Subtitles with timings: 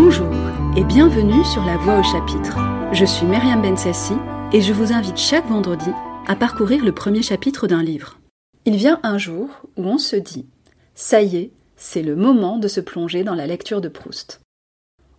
[0.00, 0.30] Bonjour
[0.76, 2.56] et bienvenue sur La Voix au chapitre.
[2.92, 4.14] Je suis Myriam Bensassi
[4.52, 5.90] et je vous invite chaque vendredi
[6.28, 8.20] à parcourir le premier chapitre d'un livre.
[8.64, 10.46] Il vient un jour où on se dit
[10.94, 14.40] Ça y est, c'est le moment de se plonger dans la lecture de Proust.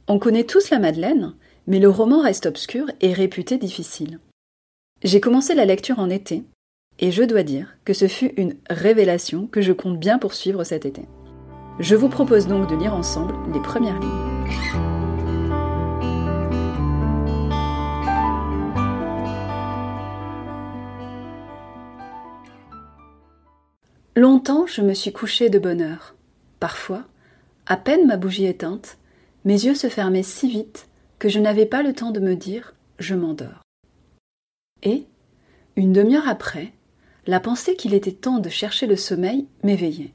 [0.08, 1.36] On connaît tous la Madeleine,
[1.68, 4.22] mais le roman reste obscur et réputé difficile.
[5.04, 6.46] J'ai commencé la lecture en été,
[7.00, 10.86] et je dois dire que ce fut une révélation que je compte bien poursuivre cet
[10.86, 11.02] été.
[11.80, 14.10] Je vous propose donc de lire ensemble les premières lignes.
[24.18, 26.16] Longtemps je me suis couché de bonne heure.
[26.60, 27.06] Parfois,
[27.66, 28.98] à peine ma bougie éteinte,
[29.46, 32.74] mes yeux se fermaient si vite que je n'avais pas le temps de me dire
[33.00, 33.62] je m'endors.
[34.84, 35.06] Et,
[35.78, 36.74] une demi-heure après,
[37.26, 40.12] la pensée qu'il était temps de chercher le sommeil m'éveillait.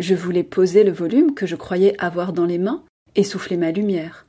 [0.00, 2.82] Je voulais poser le volume que je croyais avoir dans les mains
[3.16, 4.24] et souffler ma lumière.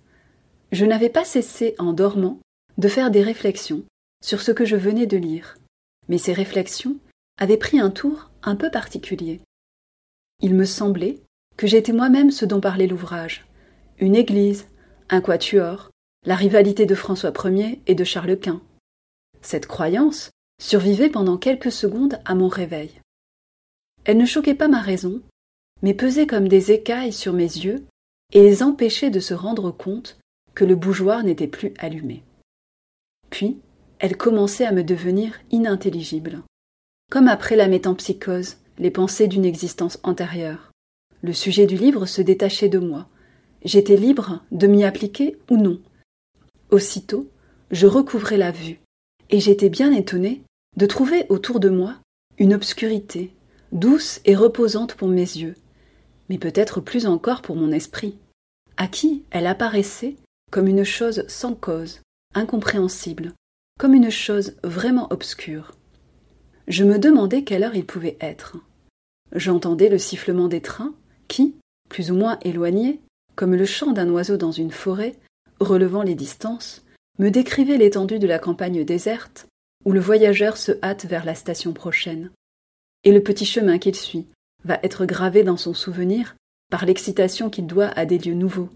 [0.73, 2.39] Je n'avais pas cessé, en dormant,
[2.77, 3.83] de faire des réflexions
[4.21, 5.57] sur ce que je venais de lire,
[6.09, 6.97] mais ces réflexions
[7.39, 9.39] avaient pris un tour un peu particulier.
[10.41, 11.21] Il me semblait
[11.55, 13.45] que j'étais moi-même ce dont parlait l'ouvrage
[14.01, 14.67] une église,
[15.09, 15.91] un quatuor,
[16.25, 18.61] la rivalité de François Ier et de Charles Quint.
[19.41, 22.99] Cette croyance survivait pendant quelques secondes à mon réveil.
[24.03, 25.21] Elle ne choquait pas ma raison,
[25.81, 27.83] mais pesait comme des écailles sur mes yeux
[28.33, 30.17] et les empêchait de se rendre compte
[30.53, 32.23] que le bougeoir n'était plus allumé.
[33.29, 33.57] Puis,
[33.99, 36.43] elle commençait à me devenir inintelligible.
[37.09, 40.71] Comme après la métampsychose, les pensées d'une existence antérieure.
[41.21, 43.07] Le sujet du livre se détachait de moi.
[43.63, 45.79] J'étais libre de m'y appliquer ou non.
[46.71, 47.29] Aussitôt,
[47.69, 48.79] je recouvrais la vue,
[49.29, 50.41] et j'étais bien étonné
[50.77, 51.97] de trouver autour de moi
[52.37, 53.33] une obscurité,
[53.71, 55.55] douce et reposante pour mes yeux,
[56.31, 58.17] mais peut-être plus encore pour mon esprit,
[58.77, 60.15] à qui elle apparaissait
[60.49, 61.99] comme une chose sans cause,
[62.33, 63.33] incompréhensible,
[63.77, 65.73] comme une chose vraiment obscure.
[66.69, 68.55] Je me demandais quelle heure il pouvait être.
[69.33, 70.95] J'entendais le sifflement des trains
[71.27, 71.55] qui,
[71.89, 73.01] plus ou moins éloignés,
[73.35, 75.17] comme le chant d'un oiseau dans une forêt,
[75.59, 76.85] relevant les distances,
[77.19, 79.47] me décrivait l'étendue de la campagne déserte,
[79.83, 82.31] où le voyageur se hâte vers la station prochaine.
[83.03, 84.27] Et le petit chemin qu'il suit,
[84.63, 86.35] va être gravé dans son souvenir
[86.69, 88.69] par l'excitation qu'il doit à des lieux nouveaux,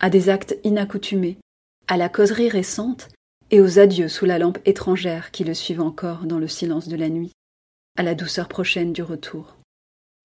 [0.00, 1.38] à des actes inaccoutumés,
[1.88, 3.08] à la causerie récente
[3.50, 6.96] et aux adieux sous la lampe étrangère qui le suivent encore dans le silence de
[6.96, 7.32] la nuit,
[7.96, 9.56] à la douceur prochaine du retour.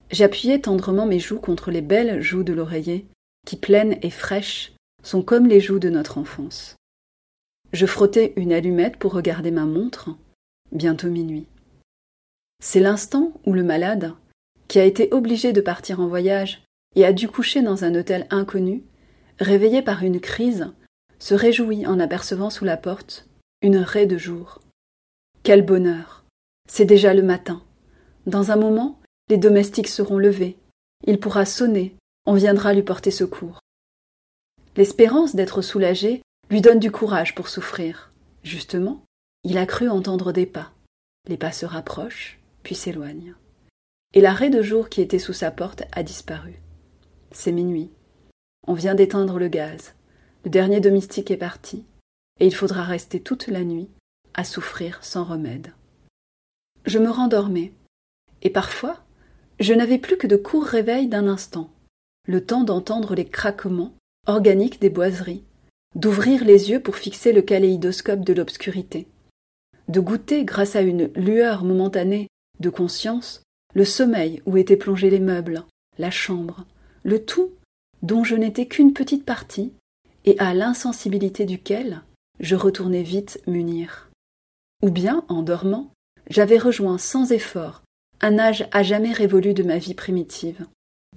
[0.10, 3.06] J'appuyais tendrement mes joues contre les belles joues de l'oreiller,
[3.46, 4.74] qui pleines et fraîches
[5.04, 6.76] sont comme les joues de notre enfance.
[7.72, 10.10] Je frottais une allumette pour regarder ma montre,
[10.72, 11.46] bientôt minuit.
[12.62, 14.14] C'est l'instant où le malade,
[14.72, 16.64] qui a été obligé de partir en voyage
[16.96, 18.86] et a dû coucher dans un hôtel inconnu,
[19.38, 20.72] réveillé par une crise,
[21.20, 23.28] se réjouit en apercevant sous la porte
[23.62, 24.62] une raie de jour.
[25.44, 26.24] Quel bonheur.
[26.70, 27.62] C'est déjà le matin.
[28.28, 30.58] Dans un moment, les domestiques seront levés.
[31.06, 31.94] Il pourra sonner,
[32.26, 33.60] on viendra lui porter secours.
[34.78, 38.14] L'espérance d'être soulagé lui donne du courage pour souffrir.
[38.42, 39.04] Justement,
[39.44, 40.72] il a cru entendre des pas.
[41.28, 43.36] Les pas se rapprochent, puis s'éloignent
[44.14, 46.62] et l'arrêt de jour qui était sous sa porte a disparu.
[47.32, 47.92] C'est minuit.
[48.68, 49.96] On vient d'éteindre le gaz.
[50.44, 51.86] Le dernier domestique est parti,
[52.40, 53.90] et il faudra rester toute la nuit
[54.34, 55.74] à souffrir sans remède.
[56.86, 57.74] Je me rendormais,
[58.42, 59.04] et parfois
[59.60, 61.70] je n'avais plus que de courts réveils d'un instant,
[62.28, 63.94] le temps d'entendre les craquements
[64.26, 65.44] organiques des boiseries,
[65.96, 69.08] d'ouvrir les yeux pour fixer le kaléidoscope de l'obscurité,
[69.88, 72.28] de goûter, grâce à une lueur momentanée
[72.60, 73.44] de conscience,
[73.74, 75.64] le sommeil où étaient plongés les meubles,
[75.98, 76.66] la chambre,
[77.04, 77.52] le tout
[78.02, 79.74] dont je n'étais qu'une petite partie,
[80.26, 82.02] et à l'insensibilité duquel
[82.40, 84.10] je retournais vite m'unir.
[84.82, 85.92] Ou bien, en dormant,
[86.30, 87.84] j'avais rejoint sans effort
[88.22, 90.66] un âge à jamais révolu de ma vie primitive.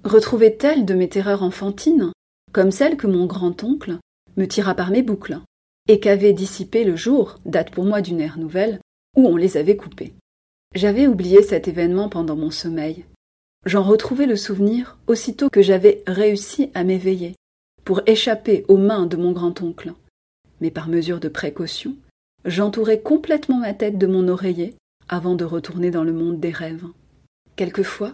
[0.03, 2.11] Retrouvait-elle de mes terreurs enfantines,
[2.51, 3.99] comme celles que mon grand-oncle
[4.37, 5.39] me tira par mes boucles,
[5.87, 8.79] et qu'avait dissipé le jour, date pour moi d'une ère nouvelle,
[9.15, 10.13] où on les avait coupées?
[10.75, 13.05] J'avais oublié cet événement pendant mon sommeil.
[13.65, 17.35] J'en retrouvais le souvenir aussitôt que j'avais réussi à m'éveiller,
[17.85, 19.93] pour échapper aux mains de mon grand-oncle.
[20.59, 21.95] Mais par mesure de précaution,
[22.43, 24.75] j'entourais complètement ma tête de mon oreiller
[25.07, 26.85] avant de retourner dans le monde des rêves.
[27.55, 28.13] Quelquefois,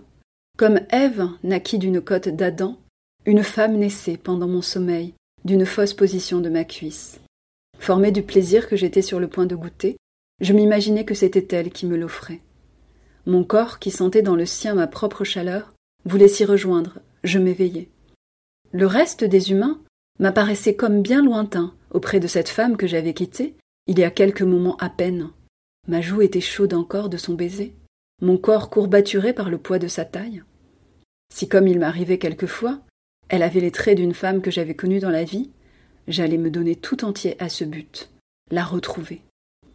[0.56, 2.78] comme Ève naquit d'une côte d'Adam,
[3.26, 5.16] une femme naissait pendant mon sommeil
[5.46, 7.20] d'une fausse position de ma cuisse.
[7.80, 9.98] Formée du plaisir que j'étais sur le point de goûter,
[10.42, 12.40] je m'imaginais que c'était elle qui me l'offrait.
[13.26, 15.74] Mon corps, qui sentait dans le sien ma propre chaleur,
[16.06, 17.90] voulait s'y rejoindre, je m'éveillai.
[18.72, 19.80] Le reste des humains
[20.20, 23.56] m'apparaissait comme bien lointain auprès de cette femme que j'avais quittée
[23.88, 25.30] il y a quelques moments à peine.
[25.88, 27.76] Ma joue était chaude encore de son baiser,
[28.22, 30.44] mon corps courbaturé par le poids de sa taille.
[31.34, 32.80] Si, comme il m'arrivait quelquefois,
[33.30, 35.50] elle avait les traits d'une femme que j'avais connue dans la vie,
[36.08, 38.10] j'allais me donner tout entier à ce but,
[38.52, 39.22] la retrouver.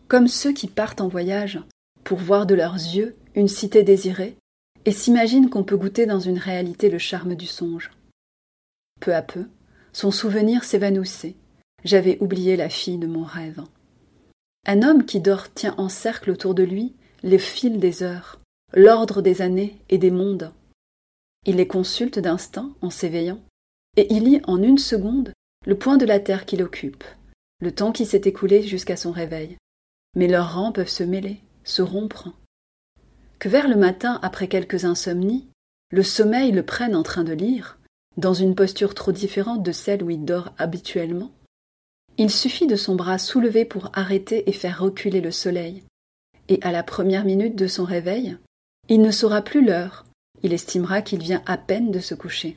[0.08, 1.60] Comme ceux qui partent en voyage
[2.06, 4.36] pour voir de leurs yeux une cité désirée
[4.84, 7.90] et s'imaginent qu'on peut goûter dans une réalité le charme du songe.
[9.00, 9.46] Peu à peu,
[9.92, 11.34] son souvenir s'évanouissait.
[11.84, 13.60] J'avais oublié la fille de mon rêve.
[14.66, 16.94] Un homme qui dort tient en cercle autour de lui
[17.24, 18.40] les fils des heures,
[18.72, 20.52] l'ordre des années et des mondes.
[21.44, 23.40] Il les consulte d'instinct en s'éveillant,
[23.96, 25.32] et il lit en une seconde
[25.66, 27.02] le point de la terre qu'il occupe,
[27.60, 29.56] le temps qui s'est écoulé jusqu'à son réveil.
[30.14, 32.32] Mais leurs rangs peuvent se mêler, se rompre.
[33.38, 35.46] Que vers le matin, après quelques insomnies,
[35.90, 37.78] le sommeil le prenne en train de lire,
[38.16, 41.30] dans une posture trop différente de celle où il dort habituellement,
[42.16, 45.84] il suffit de son bras soulevé pour arrêter et faire reculer le soleil,
[46.48, 48.38] et à la première minute de son réveil,
[48.88, 50.06] il ne saura plus l'heure,
[50.42, 52.56] il estimera qu'il vient à peine de se coucher.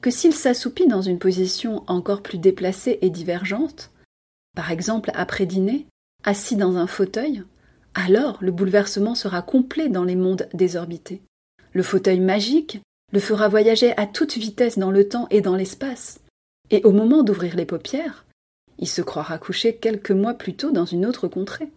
[0.00, 3.90] Que s'il s'assoupit dans une position encore plus déplacée et divergente,
[4.54, 5.86] par exemple après dîner,
[6.24, 7.42] assis dans un fauteuil,
[7.94, 11.22] alors le bouleversement sera complet dans les mondes désorbités.
[11.72, 12.80] Le fauteuil magique
[13.12, 16.20] le fera voyager à toute vitesse dans le temps et dans l'espace,
[16.70, 18.24] et au moment d'ouvrir les paupières,
[18.78, 21.68] il se croira couché quelques mois plus tôt dans une autre contrée.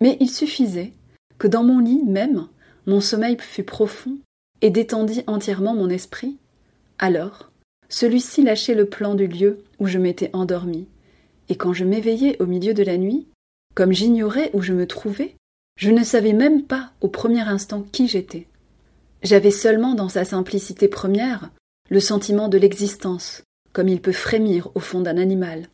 [0.00, 0.92] Mais il suffisait
[1.38, 2.46] que dans mon lit même,
[2.86, 4.18] mon sommeil fût profond
[4.60, 6.36] et détendit entièrement mon esprit.
[6.98, 7.50] Alors,
[7.88, 10.86] celui-ci lâchait le plan du lieu où je m'étais endormi,
[11.48, 13.26] et quand je m'éveillais au milieu de la nuit,
[13.78, 15.36] comme j'ignorais où je me trouvais,
[15.76, 18.48] je ne savais même pas au premier instant qui j'étais.
[19.22, 21.52] J'avais seulement dans sa simplicité première
[21.88, 25.68] le sentiment de l'existence, comme il peut frémir au fond d'un animal.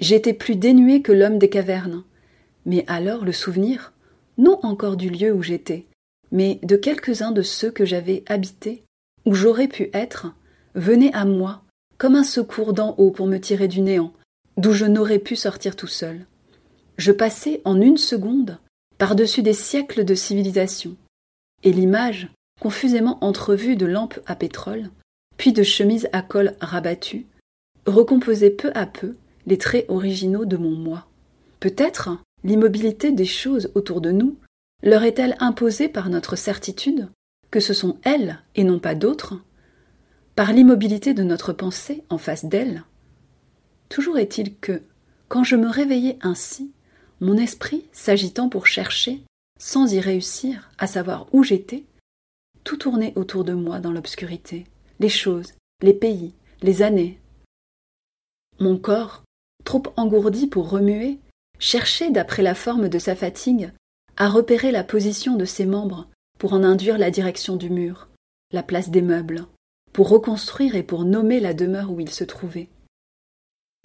[0.00, 2.02] J'étais plus dénué que l'homme des cavernes,
[2.66, 3.92] mais alors le souvenir,
[4.36, 5.86] non encore du lieu où j'étais,
[6.32, 8.82] mais de quelques-uns de ceux que j'avais habités,
[9.24, 10.34] où j'aurais pu être,
[10.74, 11.62] venait à moi,
[11.96, 14.12] comme un secours d'en haut pour me tirer du néant,
[14.56, 16.26] d'où je n'aurais pu sortir tout seul.
[17.00, 18.58] Je passais en une seconde
[18.98, 20.98] par-dessus des siècles de civilisation,
[21.62, 22.28] et l'image,
[22.60, 24.90] confusément entrevue de lampes à pétrole,
[25.38, 27.24] puis de chemises à col rabattu,
[27.86, 29.16] recomposait peu à peu
[29.46, 31.08] les traits originaux de mon moi.
[31.58, 34.36] Peut-être l'immobilité des choses autour de nous
[34.82, 37.08] leur est-elle imposée par notre certitude
[37.50, 39.40] que ce sont elles et non pas d'autres,
[40.36, 42.84] par l'immobilité de notre pensée en face d'elles?
[43.88, 44.82] Toujours est-il que,
[45.28, 46.72] quand je me réveillais ainsi,
[47.20, 49.22] mon esprit s'agitant pour chercher,
[49.58, 51.84] sans y réussir, à savoir où j'étais,
[52.64, 54.66] tout tournait autour de moi dans l'obscurité,
[54.98, 55.52] les choses,
[55.82, 57.20] les pays, les années.
[58.58, 59.22] Mon corps,
[59.64, 61.18] trop engourdi pour remuer,
[61.58, 63.72] cherchait, d'après la forme de sa fatigue,
[64.16, 66.08] à repérer la position de ses membres
[66.38, 68.08] pour en induire la direction du mur,
[68.52, 69.46] la place des meubles,
[69.92, 72.68] pour reconstruire et pour nommer la demeure où il se trouvait.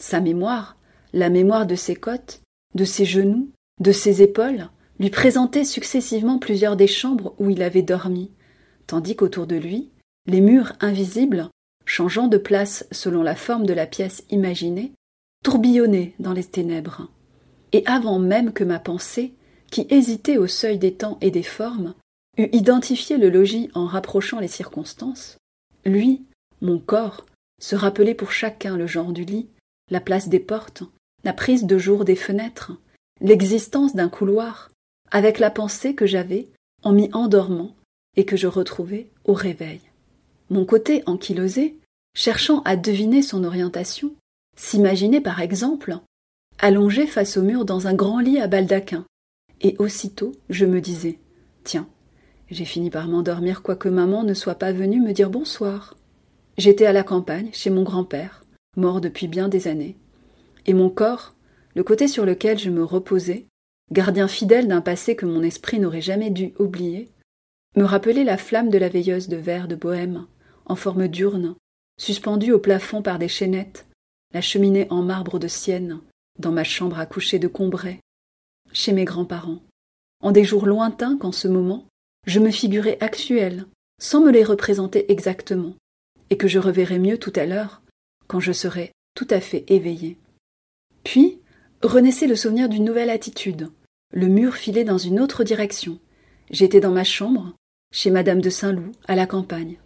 [0.02, 0.78] Sa mémoire,
[1.14, 2.42] la mémoire de ses côtes,
[2.75, 3.50] de ses genoux,
[3.80, 4.69] de ses épaules,
[5.00, 8.31] lui présentait successivement plusieurs des chambres où il avait dormi,
[8.88, 9.89] tandis qu'autour de lui,
[10.27, 11.50] les murs invisibles,
[11.85, 14.94] changeant de place selon la forme de la pièce imaginée,
[15.44, 17.09] tourbillonnaient dans les ténèbres.
[17.71, 19.33] Et avant même que ma pensée,
[19.71, 21.94] qui hésitait au seuil des temps et des formes,
[22.38, 25.38] eût identifié le logis en rapprochant les circonstances,
[25.85, 26.23] lui,
[26.61, 27.26] mon corps,
[27.61, 29.50] se rappelait pour chacun le genre du lit,
[29.90, 30.83] la place des portes,
[31.26, 32.72] la prise de jour des fenêtres,
[33.20, 34.70] l'existence d'un couloir,
[35.12, 36.48] avec la pensée que j'avais
[36.84, 37.76] en m'y endormant
[38.16, 39.82] et que je retrouvais au réveil.
[40.52, 41.78] Mon côté ankylosé,
[42.16, 44.14] cherchant à deviner son orientation,
[44.56, 45.98] s'imaginait par exemple
[46.60, 49.06] allongé face au mur dans un grand lit à baldaquin,
[49.62, 51.20] et aussitôt je me disais
[51.64, 51.90] Tiens,
[52.52, 55.98] j'ai fini par m'endormir quoique maman ne soit pas venue me dire bonsoir.
[56.60, 58.46] J'étais à la campagne, chez mon grand-père,
[58.78, 59.98] mort depuis bien des années,
[60.66, 61.36] et mon corps,
[61.76, 63.45] le côté sur lequel je me reposais,
[63.92, 67.10] gardien fidèle d'un passé que mon esprit n'aurait jamais dû oublier,
[67.76, 70.28] me rappelait la flamme de la veilleuse de verre de bohême,
[70.66, 71.56] en forme d'urne,
[71.98, 73.88] suspendue au plafond par des chaînettes,
[74.34, 76.00] la cheminée en marbre de Sienne,
[76.40, 78.00] dans ma chambre à coucher de Combray,
[78.72, 79.62] chez mes grands-parents,
[80.22, 81.86] en des jours lointains qu'en ce moment,
[82.26, 83.66] je me figurais actuels,
[84.00, 85.76] sans me les représenter exactement,
[86.30, 87.81] et que je reverrai mieux tout à l'heure,
[88.28, 90.18] quand je serai tout à fait éveillé.
[91.06, 91.40] Puis
[91.81, 93.69] renaissait le souvenir d'une nouvelle attitude,
[94.12, 96.00] le mur filé dans une autre direction.
[96.50, 97.54] J'étais dans ma chambre,
[97.94, 99.78] chez madame de Saint-Loup, à la campagne.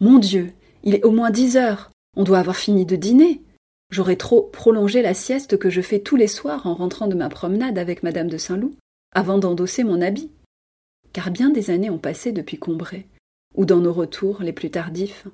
[0.00, 1.90] Mon Dieu, il est au moins dix heures.
[2.16, 3.42] On doit avoir fini de dîner.
[3.90, 7.28] J'aurais trop prolongé la sieste que je fais tous les soirs en rentrant de ma
[7.28, 8.74] promenade avec madame de Saint-Loup,
[9.14, 10.32] avant d'endosser mon habit.
[11.12, 13.06] Car bien des années ont passé depuis Combray,
[13.54, 15.28] ou dans nos retours les plus tardifs,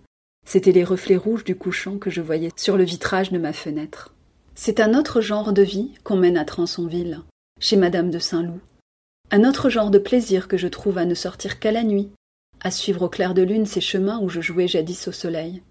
[0.47, 4.15] c'étaient les reflets rouges du couchant que je voyais sur le vitrage de ma fenêtre.
[4.55, 7.23] C'est un autre genre de vie qu'on mène à Transonville,
[7.59, 8.61] chez madame de Saint-Loup.
[9.31, 12.11] Un autre genre de plaisir que je trouve à ne sortir qu'à la nuit,
[12.61, 15.63] à suivre au clair de lune ces chemins où je jouais jadis au soleil.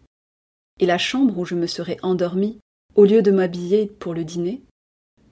[0.79, 2.59] Et la chambre où je me serais endormie,
[2.95, 4.63] au lieu de m'habiller pour le dîner,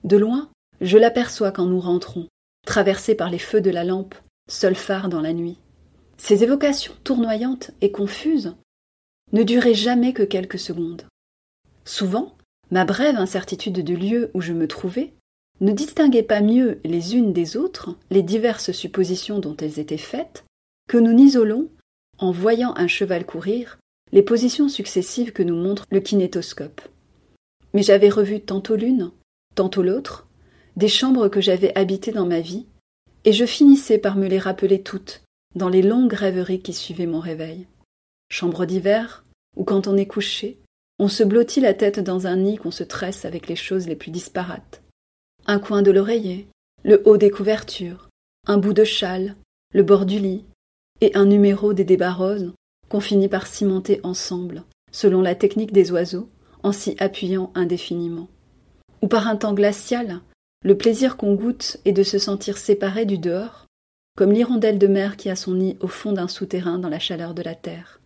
[0.04, 0.48] de loin,
[0.80, 2.28] je l'aperçois quand nous rentrons,
[2.66, 4.14] traversée par les feux de la lampe,
[4.48, 5.58] seul phare dans la nuit.
[6.18, 8.54] Ces évocations tournoyantes et confuses
[9.32, 11.06] ne duraient jamais que quelques secondes.
[11.84, 12.36] Souvent,
[12.70, 15.12] ma brève incertitude du lieu où je me trouvais
[15.60, 20.44] ne distinguait pas mieux les unes des autres les diverses suppositions dont elles étaient faites
[20.88, 21.68] que nous n'isolons,
[22.18, 23.78] en voyant un cheval courir,
[24.12, 26.80] les positions successives que nous montre le kinétoscope.
[27.74, 29.12] Mais j'avais revu tantôt l'une,
[29.54, 30.26] tantôt l'autre,
[30.76, 32.66] des chambres que j'avais habitées dans ma vie,
[33.24, 35.22] et je finissais par me les rappeler toutes,
[35.54, 37.66] dans les longues rêveries qui suivaient mon réveil.
[38.30, 39.24] Chambre d'hiver,
[39.56, 40.58] où quand on est couché,
[41.00, 43.96] on se blottit la tête dans un nid qu'on se tresse avec les choses les
[43.96, 44.82] plus disparates.
[45.46, 46.46] Un coin de l'oreiller,
[46.84, 48.10] le haut des couvertures,
[48.46, 49.34] un bout de châle,
[49.72, 50.44] le bord du lit,
[51.00, 52.52] et un numéro des débats roses
[52.90, 56.28] qu'on finit par cimenter ensemble, selon la technique des oiseaux,
[56.62, 58.28] en s'y appuyant indéfiniment.
[59.00, 60.20] Ou par un temps glacial,
[60.62, 63.64] le plaisir qu'on goûte est de se sentir séparé du dehors,
[64.18, 67.32] comme l'hirondelle de mer qui a son nid au fond d'un souterrain dans la chaleur
[67.32, 68.02] de la terre.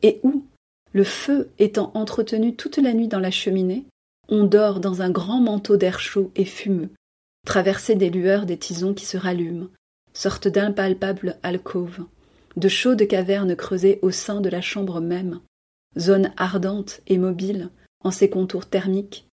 [0.00, 0.46] Et où,
[0.92, 3.86] le feu étant entretenu toute la nuit dans la cheminée,
[4.28, 6.90] on dort dans un grand manteau d'air chaud et fumeux,
[7.46, 9.68] traversé des lueurs des tisons qui se rallument,
[10.12, 12.04] sorte d'impalpables alcôves,
[12.56, 15.40] de chaudes cavernes creusées au sein de la chambre même,
[15.98, 17.70] zone ardente et mobile
[18.04, 19.26] en ses contours thermiques,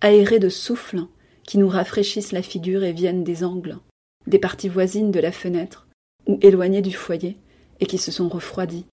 [0.00, 1.02] aérées de souffles
[1.46, 3.78] qui nous rafraîchissent la figure et viennent des angles,
[4.26, 5.86] des parties voisines de la fenêtre
[6.26, 7.36] ou éloignées du foyer
[7.80, 8.86] et qui se sont refroidies.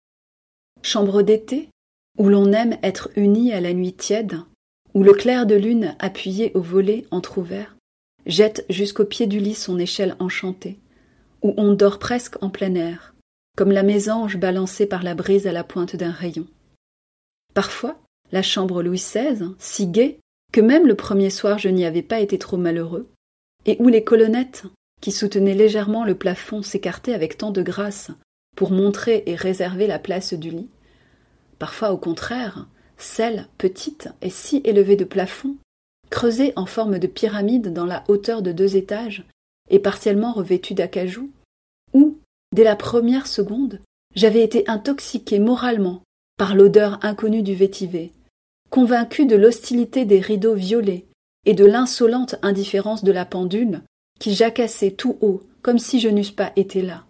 [0.82, 1.70] Chambre d'été,
[2.18, 4.40] où l'on aime être uni à la nuit tiède,
[4.94, 7.76] où le clair de lune appuyé au volet entr'ouvert
[8.26, 10.80] jette jusqu'au pied du lit son échelle enchantée,
[11.42, 13.16] où on dort presque en plein air,
[13.58, 16.48] comme la mésange balancée par la brise à la pointe d'un rayon.
[17.54, 18.00] Parfois,
[18.32, 20.20] la chambre Louis XVI, si gaie
[20.52, 23.10] que même le premier soir je n'y avais pas été trop malheureux,
[23.66, 24.66] et où les colonnettes,
[25.02, 28.12] qui soutenaient légèrement le plafond, s'écartaient avec tant de grâce
[28.56, 30.70] pour montrer et réserver la place du lit.
[31.62, 32.66] Parfois, au contraire,
[32.98, 35.58] celle, petite et si élevée de plafond,
[36.10, 39.24] creusée en forme de pyramide dans la hauteur de deux étages
[39.70, 41.30] et partiellement revêtue d'acajou,
[41.94, 42.18] où,
[42.52, 43.80] dès la première seconde,
[44.16, 46.02] j'avais été intoxiqué moralement
[46.36, 48.12] par l'odeur inconnue du vétiver,
[48.72, 51.06] convaincu de l'hostilité des rideaux violets
[51.46, 53.84] et de l'insolente indifférence de la pendule
[54.20, 57.06] qui jacassait tout haut comme si je n'eusse pas été là,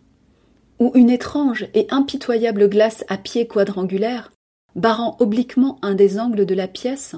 [0.77, 4.29] ou une étrange et impitoyable glace à pieds quadrangulaires,
[4.75, 7.15] barrant obliquement un des angles de la pièce,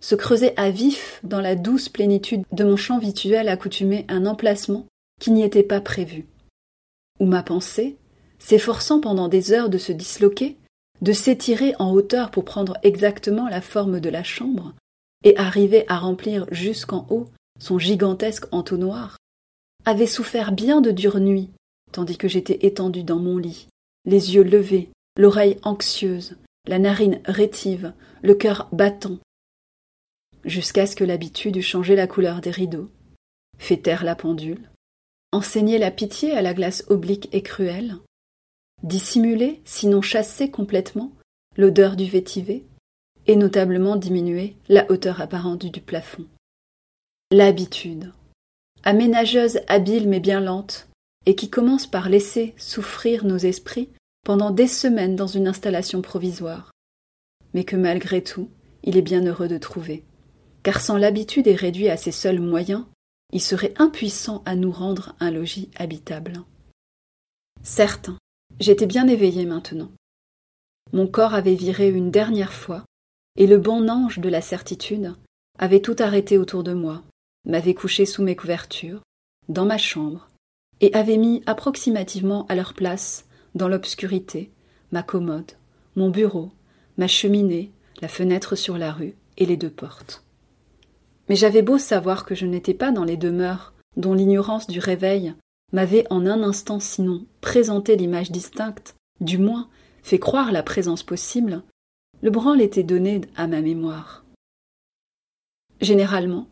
[0.00, 4.86] se creusait à vif dans la douce plénitude de mon champ vituel accoutumé un emplacement
[5.20, 6.26] qui n'y était pas prévu.
[7.18, 7.96] Ou ma pensée,
[8.38, 10.56] s'efforçant pendant des heures de se disloquer,
[11.00, 14.74] de s'étirer en hauteur pour prendre exactement la forme de la chambre,
[15.24, 19.16] et arriver à remplir jusqu'en haut son gigantesque entonnoir,
[19.84, 21.50] avait souffert bien de dures nuits,
[21.92, 23.68] tandis que j'étais étendu dans mon lit,
[24.04, 26.36] les yeux levés, l'oreille anxieuse,
[26.66, 27.92] la narine rétive,
[28.22, 29.18] le cœur battant,
[30.44, 32.90] jusqu'à ce que l'habitude eût changé la couleur des rideaux,
[33.58, 34.70] fait taire la pendule,
[35.32, 37.96] enseigné la pitié à la glace oblique et cruelle,
[38.82, 41.12] dissimuler, sinon chasser complètement,
[41.56, 42.64] l'odeur du vétiver,
[43.26, 46.26] et notablement diminuer la hauteur apparente du plafond.
[47.32, 48.12] L'habitude,
[48.84, 50.88] aménageuse habile mais bien lente,
[51.26, 53.88] et qui commence par laisser souffrir nos esprits
[54.26, 56.72] pendant des semaines dans une installation provisoire,
[57.54, 58.50] mais que malgré tout,
[58.82, 60.04] il est bien heureux de trouver.
[60.64, 62.86] Car sans l'habitude et réduit à ses seuls moyens,
[63.32, 66.42] il serait impuissant à nous rendre un logis habitable.
[67.62, 68.10] Certes,
[68.58, 69.90] J'étais bien éveillé maintenant.
[70.92, 72.84] Mon corps avait viré une dernière fois,
[73.36, 75.14] et le bon ange de la certitude
[75.58, 77.02] avait tout arrêté autour de moi,
[77.44, 79.02] m'avait couché sous mes couvertures,
[79.48, 80.28] dans ma chambre,
[80.80, 83.25] et avait mis approximativement à leur place,
[83.56, 84.50] dans l'obscurité,
[84.92, 85.52] ma commode,
[85.96, 86.52] mon bureau,
[86.98, 90.22] ma cheminée, la fenêtre sur la rue et les deux portes.
[91.28, 95.34] Mais j'avais beau savoir que je n'étais pas dans les demeures dont l'ignorance du réveil
[95.72, 99.68] m'avait en un instant sinon présenté l'image distincte, du moins
[100.02, 101.62] fait croire la présence possible,
[102.22, 104.24] le branle était donné à ma mémoire.
[105.80, 106.46] Généralement,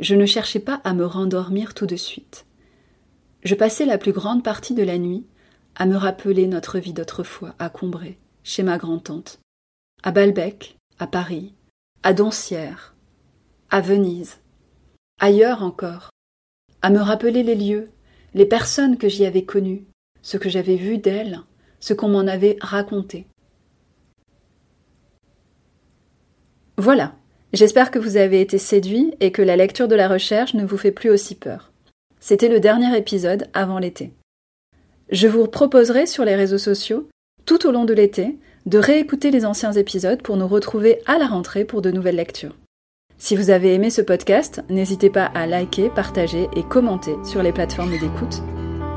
[0.00, 2.44] je ne cherchais pas à me rendormir tout de suite.
[3.42, 5.24] Je passais la plus grande partie de la nuit
[5.76, 9.40] à me rappeler notre vie d'autrefois à Combray, chez ma grand-tante,
[10.02, 11.54] à Balbec, à Paris,
[12.02, 12.94] à Doncières,
[13.70, 14.40] à Venise,
[15.20, 16.10] ailleurs encore,
[16.82, 17.90] à me rappeler les lieux,
[18.34, 19.84] les personnes que j'y avais connues,
[20.22, 21.40] ce que j'avais vu d'elles,
[21.80, 23.26] ce qu'on m'en avait raconté.
[26.78, 27.14] Voilà,
[27.52, 30.76] j'espère que vous avez été séduit et que la lecture de la recherche ne vous
[30.76, 31.72] fait plus aussi peur.
[32.18, 34.12] C'était le dernier épisode avant l'été.
[35.12, 37.06] Je vous proposerai sur les réseaux sociaux,
[37.44, 41.26] tout au long de l'été, de réécouter les anciens épisodes pour nous retrouver à la
[41.26, 42.56] rentrée pour de nouvelles lectures.
[43.18, 47.52] Si vous avez aimé ce podcast, n'hésitez pas à liker, partager et commenter sur les
[47.52, 48.42] plateformes d'écoute.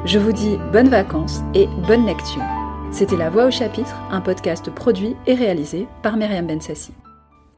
[0.06, 2.44] Je vous dis bonnes vacances et bonne lecture.
[2.92, 6.94] C'était La Voix au chapitre, un podcast produit et réalisé par Myriam Bensassi.